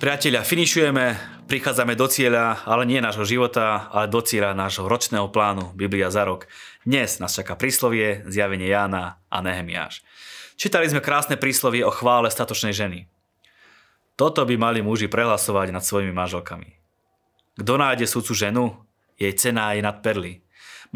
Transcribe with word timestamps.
Priatelia, 0.00 0.40
finišujeme, 0.40 1.20
prichádzame 1.44 1.92
do 1.92 2.08
cieľa, 2.08 2.64
ale 2.64 2.88
nie 2.88 3.04
nášho 3.04 3.28
života, 3.28 3.92
ale 3.92 4.08
do 4.08 4.24
cieľa 4.24 4.56
nášho 4.56 4.88
ročného 4.88 5.28
plánu 5.28 5.76
Biblia 5.76 6.08
za 6.08 6.24
rok. 6.24 6.48
Dnes 6.88 7.20
nás 7.20 7.36
čaká 7.36 7.52
príslovie, 7.52 8.24
zjavenie 8.24 8.64
Jána 8.64 9.20
a 9.28 9.44
Nehemiáš. 9.44 10.00
Čítali 10.56 10.88
sme 10.88 11.04
krásne 11.04 11.36
príslovie 11.36 11.84
o 11.84 11.92
chvále 11.92 12.32
statočnej 12.32 12.72
ženy. 12.72 13.12
Toto 14.16 14.40
by 14.48 14.56
mali 14.56 14.80
muži 14.80 15.04
prehlasovať 15.04 15.68
nad 15.68 15.84
svojimi 15.84 16.16
manželkami. 16.16 16.80
Kto 17.60 17.72
nájde 17.76 18.08
súcu 18.08 18.32
ženu, 18.32 18.72
jej 19.20 19.36
cena 19.36 19.76
je 19.76 19.84
nad 19.84 20.00
perly. 20.00 20.40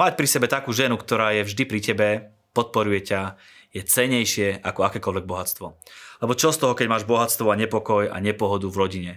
Mať 0.01 0.17
pri 0.17 0.25
sebe 0.33 0.49
takú 0.49 0.73
ženu, 0.73 0.97
ktorá 0.97 1.37
je 1.37 1.45
vždy 1.45 1.63
pri 1.69 1.81
tebe, 1.85 2.09
podporuje 2.55 3.03
ťa, 3.11 3.37
je 3.75 3.83
cenejšie 3.83 4.63
ako 4.63 4.87
akékoľvek 4.87 5.27
bohatstvo. 5.27 5.67
Lebo 6.23 6.33
čo 6.39 6.55
z 6.55 6.63
toho, 6.63 6.79
keď 6.79 6.87
máš 6.87 7.05
bohatstvo 7.05 7.51
a 7.51 7.59
nepokoj 7.59 8.07
a 8.07 8.17
nepohodu 8.23 8.71
v 8.71 8.79
rodine? 8.79 9.13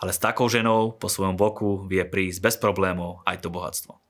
Ale 0.00 0.10
s 0.10 0.18
takou 0.18 0.48
ženou 0.48 0.96
po 0.96 1.06
svojom 1.06 1.36
boku 1.36 1.84
vie 1.86 2.02
prísť 2.02 2.40
bez 2.42 2.56
problémov 2.56 3.22
aj 3.28 3.44
to 3.44 3.52
bohatstvo. 3.52 4.00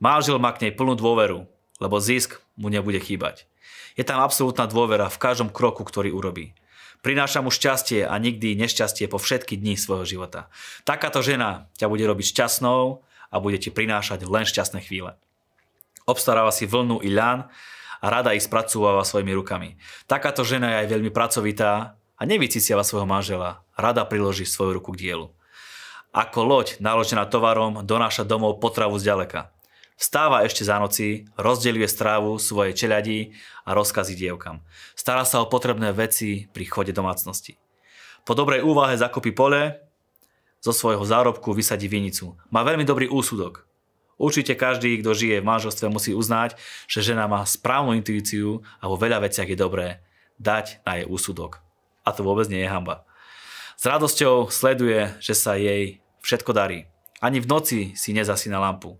Mážil 0.00 0.40
má 0.40 0.50
k 0.56 0.66
nej 0.66 0.72
plnú 0.74 0.96
dôveru, 0.96 1.46
lebo 1.78 1.96
zisk 2.02 2.40
mu 2.58 2.72
nebude 2.72 2.98
chýbať. 2.98 3.46
Je 3.94 4.02
tam 4.02 4.18
absolútna 4.18 4.66
dôvera 4.66 5.06
v 5.12 5.20
každom 5.20 5.52
kroku, 5.52 5.84
ktorý 5.84 6.10
urobí. 6.10 6.56
Prináša 6.98 7.44
mu 7.44 7.54
šťastie 7.54 8.02
a 8.02 8.14
nikdy 8.18 8.58
nešťastie 8.58 9.06
po 9.06 9.22
všetky 9.22 9.54
dni 9.54 9.78
svojho 9.78 10.02
života. 10.02 10.50
Takáto 10.82 11.22
žena 11.22 11.70
ťa 11.78 11.86
bude 11.86 12.02
robiť 12.02 12.34
šťastnou 12.34 13.06
a 13.30 13.36
bude 13.38 13.62
ti 13.62 13.70
prinášať 13.70 14.26
len 14.26 14.42
šťastné 14.42 14.82
chvíle. 14.82 15.14
Obstaráva 16.08 16.48
si 16.48 16.64
vlnu 16.64 17.04
i 17.04 17.12
ľan 17.12 17.52
a 18.00 18.06
rada 18.08 18.32
ich 18.32 18.48
spracúvala 18.48 19.04
svojimi 19.04 19.36
rukami. 19.36 19.76
Takáto 20.08 20.40
žena 20.40 20.72
je 20.72 20.76
aj 20.80 20.88
veľmi 20.88 21.10
pracovitá 21.12 22.00
a 22.16 22.22
nevyciciava 22.24 22.80
svojho 22.80 23.04
manžela. 23.04 23.60
Rada 23.76 24.08
priloží 24.08 24.48
svoju 24.48 24.80
ruku 24.80 24.96
k 24.96 25.04
dielu. 25.04 25.28
Ako 26.16 26.40
loď 26.48 26.80
naložená 26.80 27.28
tovarom 27.28 27.84
donáša 27.84 28.24
domov 28.24 28.56
potravu 28.64 28.96
zďaleka. 28.96 29.52
Vstáva 30.00 30.46
ešte 30.48 30.64
za 30.64 30.80
noci, 30.80 31.28
rozdeľuje 31.36 31.84
strávu 31.90 32.40
svojej 32.40 32.72
čeľadí 32.72 33.36
a 33.68 33.76
rozkazí 33.76 34.16
dievkam. 34.16 34.64
Stará 34.96 35.28
sa 35.28 35.44
o 35.44 35.50
potrebné 35.50 35.92
veci 35.92 36.48
pri 36.48 36.64
chode 36.70 36.96
domácnosti. 36.96 37.60
Po 38.24 38.32
dobrej 38.32 38.64
úvahe 38.64 38.96
zakopí 38.96 39.34
pole, 39.34 39.84
zo 40.58 40.72
svojho 40.74 41.02
zárobku 41.06 41.54
vysadí 41.54 41.86
vinicu. 41.86 42.34
Má 42.50 42.66
veľmi 42.66 42.82
dobrý 42.82 43.06
úsudok. 43.06 43.67
Určite 44.18 44.58
každý, 44.58 44.98
kto 44.98 45.14
žije 45.14 45.38
v 45.40 45.48
manželstve, 45.48 45.86
musí 45.88 46.12
uznať, 46.12 46.58
že 46.90 47.06
žena 47.06 47.30
má 47.30 47.46
správnu 47.46 47.94
intuíciu 47.94 48.66
a 48.82 48.90
vo 48.90 48.98
veľa 48.98 49.22
veciach 49.22 49.46
je 49.46 49.54
dobré 49.54 50.02
dať 50.42 50.82
na 50.82 50.98
jej 50.98 51.06
úsudok. 51.06 51.62
A 52.02 52.10
to 52.10 52.26
vôbec 52.26 52.50
nie 52.50 52.66
je 52.66 52.70
hamba. 52.70 53.06
S 53.78 53.86
radosťou 53.86 54.50
sleduje, 54.50 55.14
že 55.22 55.38
sa 55.38 55.54
jej 55.54 56.02
všetko 56.26 56.50
darí. 56.50 56.90
Ani 57.22 57.38
v 57.38 57.46
noci 57.46 57.80
si 57.94 58.10
nezasína 58.10 58.58
lampu. 58.58 58.98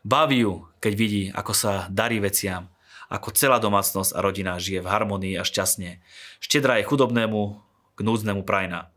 Baví 0.00 0.44
ju, 0.44 0.64
keď 0.80 0.92
vidí, 0.96 1.22
ako 1.32 1.52
sa 1.52 1.72
darí 1.92 2.20
veciam, 2.20 2.72
ako 3.12 3.36
celá 3.36 3.60
domácnosť 3.60 4.16
a 4.16 4.24
rodina 4.24 4.56
žije 4.56 4.80
v 4.80 4.90
harmonii 4.90 5.36
a 5.36 5.44
šťastne. 5.44 6.00
Štedra 6.40 6.80
je 6.80 6.88
chudobnému, 6.88 7.60
k 7.94 7.98
núdznemu 8.02 8.42
prajna. 8.42 8.90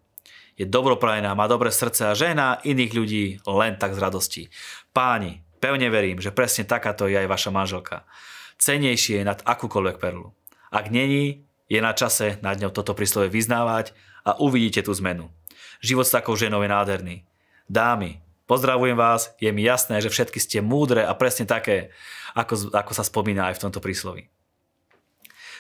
Je 0.57 0.65
dobroprajná, 0.65 1.37
má 1.37 1.45
dobré 1.45 1.69
srdce 1.69 2.09
a 2.09 2.17
žena 2.17 2.57
iných 2.65 2.91
ľudí 2.97 3.23
len 3.45 3.77
tak 3.77 3.93
z 3.93 3.99
radosti. 4.01 4.43
Páni, 4.89 5.45
Pevne 5.57 5.89
verím, 5.89 6.21
že 6.21 6.33
presne 6.33 6.63
takáto 6.65 7.09
je 7.09 7.17
aj 7.17 7.27
vaša 7.29 7.49
manželka. 7.49 8.05
Cenejšie 8.57 9.21
je 9.21 9.25
nad 9.25 9.39
akúkoľvek 9.41 9.97
perlu. 9.97 10.33
Ak 10.69 10.89
není, 10.93 11.45
je 11.67 11.79
na 11.83 11.91
čase 11.91 12.39
nad 12.39 12.57
ňou 12.57 12.71
toto 12.71 12.95
príslove 12.95 13.27
vyznávať 13.27 13.91
a 14.23 14.39
uvidíte 14.39 14.83
tú 14.83 14.93
zmenu. 14.97 15.29
Život 15.83 16.07
s 16.07 16.15
takou 16.15 16.33
ženou 16.33 16.63
je 16.63 16.69
nádherný. 16.71 17.15
Dámy, 17.67 18.23
pozdravujem 18.47 18.95
vás, 18.95 19.35
je 19.37 19.51
mi 19.51 19.61
jasné, 19.61 19.99
že 19.99 20.09
všetky 20.09 20.39
ste 20.39 20.63
múdre 20.63 21.03
a 21.03 21.13
presne 21.13 21.43
také, 21.43 21.91
ako, 22.33 22.71
ako 22.71 22.91
sa 22.95 23.03
spomína 23.03 23.51
aj 23.51 23.59
v 23.59 23.63
tomto 23.67 23.83
príslovi. 23.83 24.31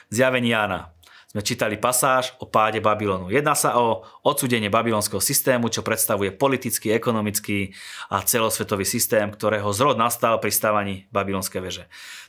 Zjavenie 0.07 0.55
Jána 0.55 0.95
sme 1.37 1.45
čítali 1.45 1.77
pasáž 1.77 2.33
o 2.41 2.49
páde 2.49 2.81
Babylonu. 2.81 3.29
Jedná 3.29 3.53
sa 3.53 3.77
o 3.77 4.01
odsudenie 4.25 4.73
babylonského 4.73 5.21
systému, 5.21 5.69
čo 5.69 5.85
predstavuje 5.85 6.33
politický, 6.33 6.89
ekonomický 6.97 7.77
a 8.09 8.25
celosvetový 8.25 8.81
systém, 8.81 9.29
ktorého 9.29 9.69
zrod 9.69 10.01
nastal 10.01 10.41
pri 10.41 10.49
stávaní 10.49 11.05
babylonskej 11.13 11.61
veže. 11.61 11.83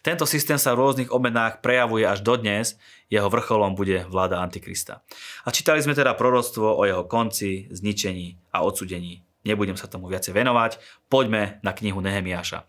Tento 0.05 0.29
systém 0.29 0.61
sa 0.61 0.77
v 0.77 0.85
rôznych 0.85 1.09
obmenách 1.09 1.65
prejavuje 1.65 2.05
až 2.05 2.21
dodnes, 2.21 2.77
jeho 3.09 3.33
vrcholom 3.33 3.73
bude 3.73 4.05
vláda 4.13 4.45
Antikrista. 4.45 5.01
A 5.49 5.57
čítali 5.57 5.81
sme 5.81 5.97
teda 5.97 6.13
proroctvo 6.13 6.77
o 6.77 6.85
jeho 6.85 7.09
konci, 7.09 7.65
zničení 7.73 8.37
a 8.53 8.61
odsudení. 8.61 9.25
Nebudem 9.49 9.81
sa 9.81 9.89
tomu 9.89 10.13
viacej 10.13 10.37
venovať, 10.37 10.77
poďme 11.09 11.65
na 11.65 11.73
knihu 11.73 12.05
Nehemiáša. 12.05 12.69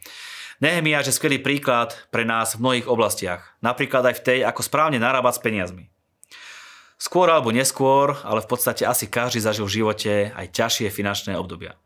Nehemiáš 0.63 1.11
je 1.11 1.17
skvelý 1.19 1.43
príklad 1.43 1.99
pre 2.15 2.23
nás 2.23 2.55
v 2.55 2.63
mnohých 2.63 2.87
oblastiach, 2.87 3.59
napríklad 3.59 4.07
aj 4.07 4.23
v 4.23 4.23
tej, 4.23 4.39
ako 4.47 4.63
správne 4.63 5.03
narábať 5.03 5.35
s 5.35 5.43
peniazmi. 5.43 5.91
Skôr 6.99 7.31
alebo 7.31 7.55
neskôr, 7.55 8.19
ale 8.27 8.43
v 8.43 8.49
podstate 8.51 8.83
asi 8.83 9.07
každý 9.07 9.39
zažil 9.39 9.63
v 9.63 9.75
živote 9.79 10.35
aj 10.35 10.51
ťažšie 10.51 10.91
finančné 10.91 11.39
obdobia. 11.39 11.79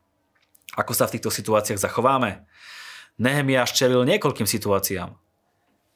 Ako 0.73 0.97
sa 0.97 1.05
v 1.05 1.21
týchto 1.21 1.29
situáciách 1.29 1.77
zachováme? 1.77 2.49
Nehemiáš 3.21 3.77
čelil 3.77 4.09
niekoľkým 4.09 4.49
situáciám. 4.49 5.13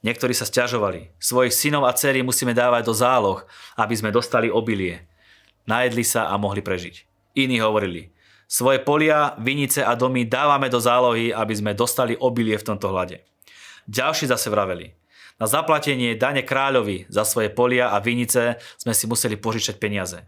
Niektorí 0.05 0.37
sa 0.37 0.45
stiažovali. 0.45 1.17
Svojich 1.17 1.49
synov 1.49 1.89
a 1.89 1.97
dcery 1.97 2.21
musíme 2.21 2.53
dávať 2.53 2.85
do 2.85 2.93
záloh, 2.93 3.41
aby 3.73 3.97
sme 3.97 4.13
dostali 4.13 4.53
obilie. 4.53 5.09
Najedli 5.65 6.05
sa 6.05 6.29
a 6.29 6.37
mohli 6.37 6.61
prežiť. 6.61 7.09
Iní 7.33 7.57
hovorili, 7.57 8.13
svoje 8.45 8.79
polia, 8.79 9.33
vinice 9.41 9.81
a 9.81 9.97
domy 9.97 10.29
dávame 10.29 10.69
do 10.69 10.77
zálohy, 10.79 11.33
aby 11.33 11.53
sme 11.57 11.73
dostali 11.73 12.13
obilie 12.15 12.55
v 12.55 12.67
tomto 12.69 12.93
hľade. 12.93 13.25
Ďalší 13.89 14.29
zase 14.29 14.47
vraveli, 14.53 14.93
na 15.37 15.45
zaplatenie 15.45 16.17
dane 16.17 16.41
kráľovi 16.41 17.05
za 17.09 17.21
svoje 17.21 17.53
polia 17.53 17.93
a 17.93 18.01
vinice 18.01 18.57
sme 18.81 18.93
si 18.93 19.05
museli 19.05 19.37
požičať 19.37 19.77
peniaze. 19.77 20.25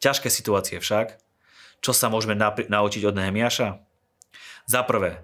Ťažké 0.00 0.32
situácie 0.32 0.80
však. 0.80 1.20
Čo 1.78 1.92
sa 1.94 2.10
môžeme 2.10 2.34
naučiť 2.66 3.02
od 3.06 3.14
Nehemiaša? 3.14 3.78
Za 4.68 4.82
prvé, 4.84 5.22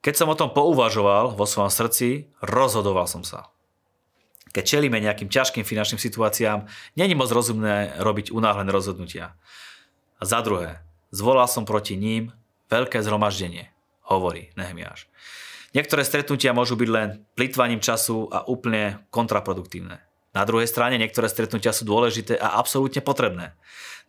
keď 0.00 0.14
som 0.16 0.32
o 0.32 0.38
tom 0.38 0.50
pouvažoval 0.50 1.36
vo 1.36 1.44
svojom 1.44 1.68
srdci, 1.68 2.32
rozhodoval 2.40 3.04
som 3.04 3.20
sa. 3.20 3.52
Keď 4.50 4.64
čelíme 4.66 4.98
nejakým 4.98 5.30
ťažkým 5.30 5.62
finančným 5.62 6.02
situáciám, 6.02 6.66
není 6.98 7.14
moc 7.14 7.30
rozumné 7.30 7.94
robiť 8.02 8.34
unáhlené 8.34 8.72
rozhodnutia. 8.74 9.38
A 10.18 10.22
za 10.26 10.42
druhé, 10.42 10.82
zvolal 11.14 11.46
som 11.46 11.62
proti 11.62 11.94
ním 11.94 12.34
veľké 12.66 12.98
zhromaždenie, 12.98 13.70
hovorí 14.08 14.50
Nehemiáš. 14.58 15.06
Niektoré 15.70 16.02
stretnutia 16.02 16.50
môžu 16.50 16.74
byť 16.74 16.90
len 16.90 17.22
plýtvaním 17.38 17.78
času 17.78 18.26
a 18.34 18.42
úplne 18.50 19.06
kontraproduktívne. 19.14 20.02
Na 20.34 20.42
druhej 20.42 20.66
strane 20.66 20.98
niektoré 20.98 21.30
stretnutia 21.30 21.70
sú 21.70 21.86
dôležité 21.86 22.38
a 22.38 22.58
absolútne 22.58 22.98
potrebné. 23.02 23.54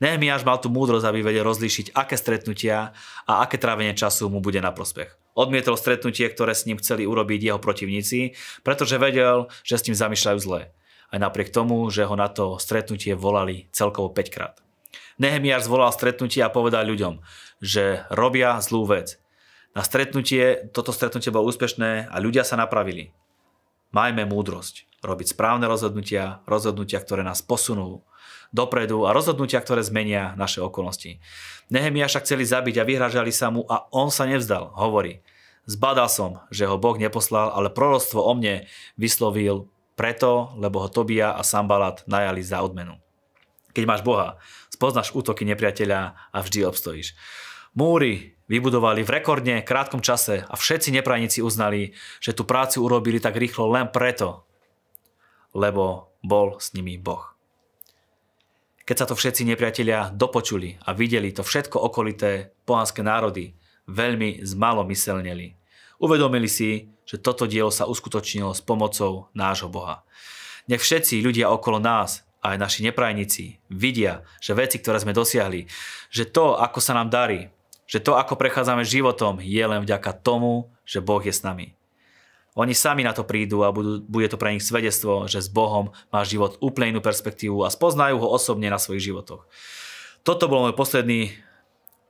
Nehemiáš 0.02 0.42
mal 0.42 0.58
tú 0.58 0.74
múdrosť, 0.74 1.06
aby 1.06 1.22
vedel 1.22 1.46
rozlíšiť, 1.46 1.94
aké 1.94 2.18
stretnutia 2.18 2.98
a 3.30 3.46
aké 3.46 3.62
trávenie 3.62 3.94
času 3.94 4.34
mu 4.34 4.42
bude 4.42 4.58
na 4.58 4.74
prospech. 4.74 5.14
Odmietol 5.38 5.78
stretnutie, 5.78 6.26
ktoré 6.26 6.58
s 6.58 6.66
ním 6.66 6.82
chceli 6.82 7.06
urobiť 7.06 7.54
jeho 7.54 7.60
protivníci, 7.62 8.34
pretože 8.66 8.98
vedel, 8.98 9.46
že 9.62 9.78
s 9.78 9.86
tým 9.86 9.94
zamýšľajú 9.94 10.38
zle. 10.42 10.74
Aj 11.14 11.20
napriek 11.22 11.54
tomu, 11.54 11.86
že 11.94 12.10
ho 12.10 12.16
na 12.18 12.30
to 12.30 12.58
stretnutie 12.58 13.14
volali 13.14 13.70
celkovo 13.70 14.10
5 14.10 14.34
krát. 14.34 14.58
Nehemiáš 15.22 15.70
zvolal 15.70 15.94
stretnutie 15.94 16.42
a 16.42 16.50
povedal 16.50 16.90
ľuďom, 16.90 17.22
že 17.62 18.02
robia 18.10 18.58
zlú 18.66 18.90
vec 18.90 19.22
na 19.72 19.82
stretnutie, 19.88 20.68
toto 20.76 20.92
stretnutie 20.92 21.32
bolo 21.32 21.48
úspešné 21.48 22.12
a 22.12 22.16
ľudia 22.20 22.44
sa 22.44 22.60
napravili. 22.60 23.16
Majme 23.92 24.24
múdrosť, 24.28 24.88
robiť 25.04 25.36
správne 25.36 25.68
rozhodnutia, 25.68 26.44
rozhodnutia, 26.48 27.00
ktoré 27.00 27.24
nás 27.24 27.44
posunú 27.44 28.04
dopredu 28.52 29.08
a 29.08 29.16
rozhodnutia, 29.16 29.64
ktoré 29.64 29.84
zmenia 29.84 30.36
naše 30.36 30.60
okolnosti. 30.60 31.20
Nehemia 31.72 32.08
však 32.08 32.28
chceli 32.28 32.44
zabiť 32.44 32.84
a 32.84 32.88
vyhražali 32.88 33.32
sa 33.32 33.48
mu 33.48 33.64
a 33.68 33.88
on 33.96 34.12
sa 34.12 34.28
nevzdal, 34.28 34.76
hovorí. 34.76 35.24
Zbadal 35.68 36.12
som, 36.12 36.44
že 36.52 36.68
ho 36.68 36.76
Boh 36.76 37.00
neposlal, 37.00 37.54
ale 37.56 37.72
proroctvo 37.72 38.20
o 38.20 38.32
mne 38.36 38.68
vyslovil 39.00 39.72
preto, 39.96 40.52
lebo 40.60 40.84
ho 40.84 40.92
Tobia 40.92 41.32
a 41.32 41.46
Sambalat 41.48 42.04
najali 42.12 42.44
za 42.44 42.60
odmenu. 42.60 43.00
Keď 43.72 43.84
máš 43.88 44.02
Boha, 44.04 44.36
spoznáš 44.68 45.16
útoky 45.16 45.48
nepriateľa 45.48 46.32
a 46.34 46.38
vždy 46.44 46.68
obstojíš. 46.68 47.16
Múry 47.72 48.36
vybudovali 48.52 49.08
v 49.08 49.14
rekordne 49.16 49.64
krátkom 49.64 50.04
čase 50.04 50.44
a 50.44 50.60
všetci 50.60 50.92
neprajníci 51.00 51.40
uznali, 51.40 51.96
že 52.20 52.36
tú 52.36 52.44
prácu 52.44 52.84
urobili 52.84 53.24
tak 53.24 53.40
rýchlo 53.40 53.72
len 53.72 53.88
preto, 53.88 54.44
lebo 55.56 56.12
bol 56.20 56.60
s 56.60 56.76
nimi 56.76 57.00
Boh. 57.00 57.32
Keď 58.84 58.96
sa 59.00 59.08
to 59.08 59.16
všetci 59.16 59.48
nepriatelia 59.48 60.12
dopočuli 60.12 60.76
a 60.84 60.92
videli 60.92 61.32
to 61.32 61.48
všetko 61.48 61.80
okolité 61.80 62.52
pohanské 62.68 63.00
národy, 63.00 63.56
veľmi 63.88 64.44
zmalomyselneli. 64.44 65.56
Uvedomili 66.04 66.52
si, 66.52 66.92
že 67.08 67.24
toto 67.24 67.48
dielo 67.48 67.72
sa 67.72 67.88
uskutočnilo 67.88 68.52
s 68.52 68.60
pomocou 68.60 69.32
nášho 69.32 69.72
Boha. 69.72 70.04
Nech 70.68 70.84
všetci 70.84 71.24
ľudia 71.24 71.48
okolo 71.48 71.80
nás 71.80 72.28
aj 72.42 72.58
naši 72.58 72.84
neprajníci 72.90 73.64
vidia, 73.70 74.26
že 74.42 74.58
veci, 74.58 74.82
ktoré 74.82 74.98
sme 74.98 75.16
dosiahli, 75.16 75.70
že 76.10 76.28
to, 76.28 76.58
ako 76.58 76.80
sa 76.82 76.98
nám 76.98 77.14
darí, 77.14 77.54
že 77.92 78.00
to, 78.00 78.16
ako 78.16 78.40
prechádzame 78.40 78.88
životom, 78.88 79.44
je 79.44 79.60
len 79.60 79.84
vďaka 79.84 80.16
tomu, 80.24 80.72
že 80.88 81.04
Boh 81.04 81.20
je 81.20 81.36
s 81.36 81.44
nami. 81.44 81.76
Oni 82.56 82.72
sami 82.72 83.04
na 83.04 83.12
to 83.12 83.28
prídu 83.28 83.68
a 83.68 83.76
budú, 83.76 84.00
bude 84.08 84.32
to 84.32 84.40
pre 84.40 84.56
nich 84.56 84.64
svedectvo, 84.64 85.28
že 85.28 85.44
s 85.44 85.52
Bohom 85.52 85.92
má 86.08 86.24
život 86.24 86.56
úplne 86.64 86.96
inú 86.96 87.02
perspektívu 87.04 87.64
a 87.64 87.72
spoznajú 87.72 88.16
ho 88.24 88.28
osobne 88.32 88.72
na 88.72 88.80
svojich 88.80 89.12
životoch. 89.12 89.44
Toto 90.24 90.48
bol 90.48 90.68
môj 90.68 90.76
posledný 90.76 91.36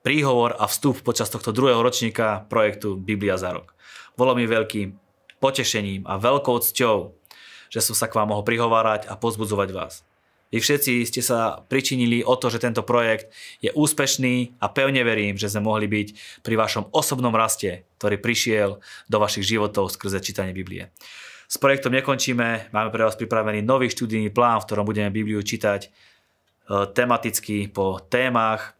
príhovor 0.06 0.58
a 0.58 0.70
vstup 0.70 1.02
počas 1.02 1.30
tohto 1.34 1.54
druhého 1.54 1.82
ročníka 1.82 2.46
projektu 2.50 2.98
Biblia 2.98 3.38
za 3.38 3.54
rok. 3.54 3.74
Bolo 4.18 4.38
mi 4.38 4.50
veľkým 4.50 4.98
potešením 5.42 6.06
a 6.06 6.22
veľkou 6.22 6.62
cťou, 6.62 6.98
že 7.74 7.80
som 7.82 7.98
sa 7.98 8.06
k 8.06 8.18
vám 8.18 8.34
mohol 8.34 8.46
prihovárať 8.46 9.10
a 9.10 9.18
pozbudzovať 9.18 9.70
vás. 9.74 10.06
Vy 10.52 10.60
všetci 10.60 11.08
ste 11.08 11.24
sa 11.24 11.64
pričinili 11.64 12.28
o 12.28 12.36
to, 12.36 12.52
že 12.52 12.60
tento 12.60 12.84
projekt 12.84 13.32
je 13.64 13.72
úspešný 13.72 14.60
a 14.60 14.68
pevne 14.68 15.00
verím, 15.08 15.40
že 15.40 15.48
sme 15.48 15.64
mohli 15.64 15.88
byť 15.88 16.08
pri 16.44 16.56
vašom 16.60 16.92
osobnom 16.92 17.32
raste, 17.32 17.88
ktorý 17.98 18.20
prišiel 18.20 18.84
do 19.08 19.18
vašich 19.18 19.48
životov 19.48 19.96
skrze 19.96 20.20
čítanie 20.20 20.52
Biblie. 20.52 20.92
S 21.48 21.56
projektom 21.56 21.96
nekončíme, 21.96 22.72
máme 22.76 22.90
pre 22.92 23.08
vás 23.08 23.16
pripravený 23.16 23.64
nový 23.64 23.88
študijný 23.92 24.32
plán, 24.32 24.60
v 24.60 24.68
ktorom 24.68 24.88
budeme 24.88 25.12
Bibliu 25.12 25.44
čítať 25.44 25.88
e, 25.88 25.90
tematicky 26.96 27.68
po 27.68 28.00
témach, 28.08 28.76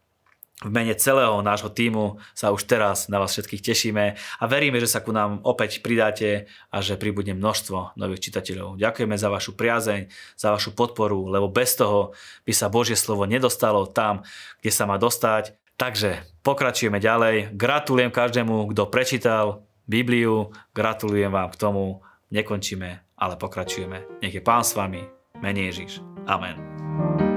v 0.62 0.70
mene 0.70 0.94
celého 0.94 1.42
nášho 1.42 1.68
týmu 1.68 2.22
sa 2.32 2.54
už 2.54 2.64
teraz 2.64 3.10
na 3.10 3.18
vás 3.18 3.34
všetkých 3.34 3.62
tešíme 3.62 4.04
a 4.14 4.44
veríme, 4.46 4.78
že 4.78 4.90
sa 4.90 5.02
ku 5.02 5.10
nám 5.10 5.42
opäť 5.42 5.82
pridáte 5.82 6.46
a 6.70 6.78
že 6.78 6.94
pribudne 6.98 7.34
množstvo 7.34 7.98
nových 7.98 8.30
čitateľov. 8.30 8.78
Ďakujeme 8.78 9.16
za 9.18 9.28
vašu 9.28 9.58
priazeň, 9.58 10.08
za 10.38 10.48
vašu 10.54 10.72
podporu, 10.72 11.26
lebo 11.26 11.50
bez 11.50 11.74
toho 11.74 12.14
by 12.46 12.52
sa 12.54 12.70
Božie 12.70 12.94
slovo 12.94 13.26
nedostalo 13.26 13.90
tam, 13.90 14.22
kde 14.62 14.70
sa 14.70 14.86
má 14.86 14.96
dostať. 14.96 15.58
Takže 15.74 16.22
pokračujeme 16.46 17.02
ďalej. 17.02 17.58
Gratulujem 17.58 18.14
každému, 18.14 18.70
kto 18.70 18.86
prečítal 18.86 19.66
Bibliu. 19.90 20.54
Gratulujem 20.70 21.32
vám 21.32 21.50
k 21.50 21.58
tomu. 21.58 22.06
Nekončíme, 22.30 23.18
ale 23.18 23.34
pokračujeme. 23.36 24.22
Nech 24.22 24.32
je 24.32 24.40
Pán 24.40 24.62
s 24.62 24.78
vami. 24.78 25.02
Menej 25.42 25.74
Ježiš. 25.74 25.92
Amen. 26.30 27.31